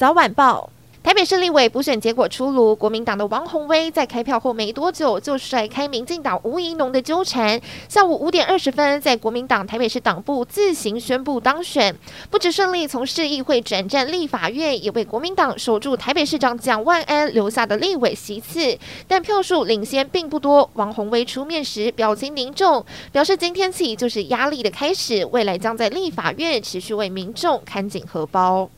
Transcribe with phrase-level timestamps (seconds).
[0.00, 0.70] 早晚报。
[1.02, 11.94] 台北市立委补选结果出炉，国民党的王宏威在开票后没多久就甩开民进党吴怡农的纠缠，下午五点二十分在国民党台北市党部自行宣布当选，
[12.30, 20.70] 不止顺利从市议会转战立法院，也为国民党守住台北市长蒋万安留下的立委席次，但票数领先并不多。
[20.72, 28.70] 王宏威出面时表情凝重，表示今天起就是压力的开始，未来将在立法院持续为民众看紧荷包。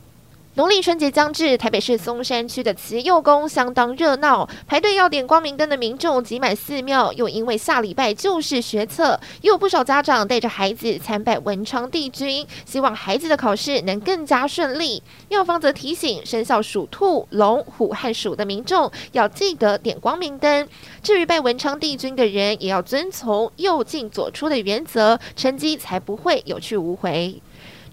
[0.54, 7.10] 农历春节将至，台北市松山区的慈幼宫相当热闹，排队要点光明灯的民众挤满寺庙。
[7.14, 15.02] 又因为下礼拜就是学测，也有不少家长带着孩子参拜文昌帝君，希望孩子的考试能更加顺利。
[15.30, 20.68] 庙方则提醒生肖属兔、龙、虎和鼠的民众要记得点光明灯。
[21.02, 27.40] 至于拜文昌帝君的人，也要遵从右进左出的原则，成绩才不会有去无回。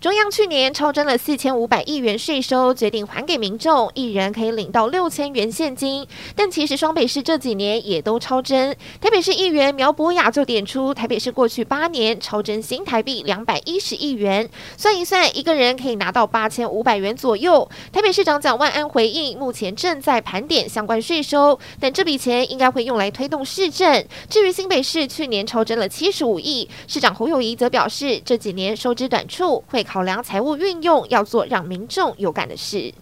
[0.01, 6.07] 中央去年超征了四千五百亿元税收，决定还给民众，一人可以领到六千元现金。
[6.37, 8.73] 但其实双北市这几年也都超征。
[9.01, 17.69] 台北市议员苗博雅就点出，台北市过去八年超征新台币两百一十亿元，算一算，一个人可以拿到八千五百元左右。
[17.91, 24.05] 台北市长蒋万安回应，目前正在盘点相关税收，但这笔钱应该会用来推动市政。
[24.29, 29.85] 至于新北市去年超征了七十五亿，市长侯友谊则表示，这几年收支短处会。
[29.91, 32.93] 考量财务运用，要做让民众有感的事。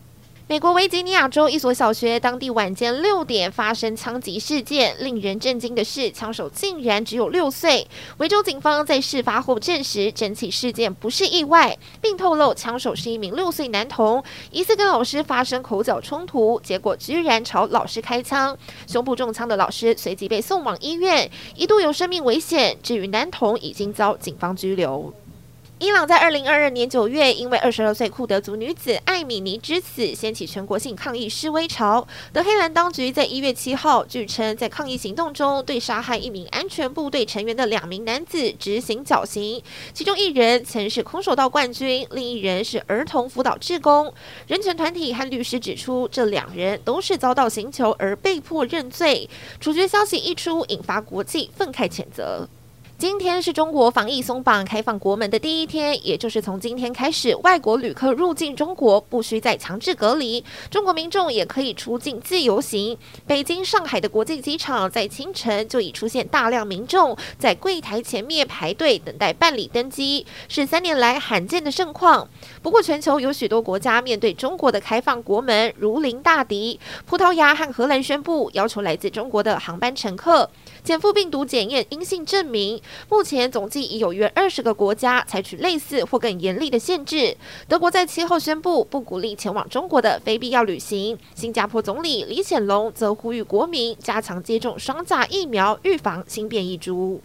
[0.48, 4.96] 美国维吉尼亚州一所小学，当地晚间六点发生枪击事件。
[5.00, 7.86] 令人震惊的是，枪手竟然只有六岁。
[8.20, 18.58] 维州警方在事发后证实，整起事件不是意外，并透露枪手是一名六岁男童，疑似跟老师发生口角冲突，结果居然朝老师开枪，
[18.88, 22.78] 胸部中枪的老师随即被送往医院，一度有生命危险。
[22.82, 25.14] 至于男童，已经遭警方拘留。
[25.80, 32.08] 伊朗在二零二二年九月，因为二十二岁库德族女子艾米尼之死，掀起全国性抗议示威潮。
[32.34, 39.62] 德黑兰当局在一月七号，据称在抗议行动中，对杀害一名安全部队成员的两名男子执行绞刑，
[39.94, 44.12] 其中一人曾是空手道冠军，另一人是儿童辅导志工。
[44.48, 49.30] 人权团体和律师指出，这两人都是遭到刑求而被迫认罪。
[49.60, 52.50] 处决消息一出，引发国际愤慨谴责。
[53.00, 62.98] 今天是中国防疫松绑、开放国门的第一天，也就是从今天开始，外国旅客入境中国不需再强制隔离，中国民众也可以出境自由行。
[63.28, 72.28] 北京、上海的国际机场在清晨就已出现大量民众在柜台前面排队等待办理登机，是三年来罕见的盛况。
[72.64, 80.50] 不过，全球有许多国家面对中国的开放国门如临大敌，葡萄牙和荷兰宣布要求来自中国的航班乘客
[80.84, 82.82] 检附病毒检验阴性证明。
[83.10, 87.36] 目前总计已有约二十个国家采取类似或更严厉的限制。
[87.68, 91.18] 德国在七号宣布不鼓励前往中国的非必要旅行。
[91.36, 97.22] 新加坡总理李显龙则呼吁国民加强接种双价疫苗，预防新变异株。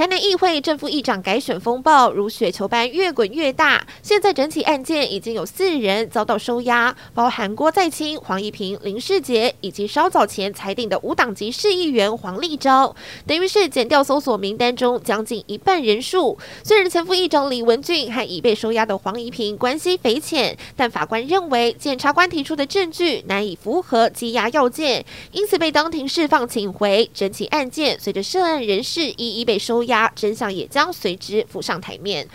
[0.00, 12.96] 台南议会正副议长改选风暴如雪球般越滚越大，现在整起案件已经有四人遭到收押，包含郭在清、黄一平、林世杰以及稍早前裁定的无党籍市议员黄立昭，
[13.26, 16.38] 等于是减掉搜索名单中将近一半人数。
[16.64, 27.10] 虽然前副议长李文俊和已被收押的黄一平关系匪浅，但法官认为检察官提出的证据难以符合羁押要件，因此被当庭释放请回。
[27.12, 29.89] 整起案件随着涉案人士一一被收押。
[30.14, 32.26] 真相也将随之浮上台面。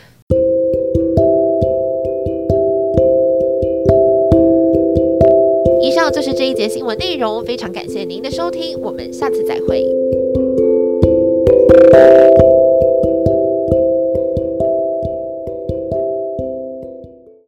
[5.81, 9.85] 以上就是这一节新闻内容，非常感谢您的收听，我们下次再会。